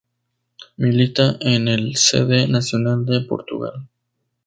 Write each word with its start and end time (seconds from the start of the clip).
Milita 0.79 1.37
en 1.39 1.67
el 1.67 1.95
C. 1.95 2.25
D. 2.25 2.47
Nacional 2.47 3.05
de 3.05 3.21
Portugal. 3.21 3.87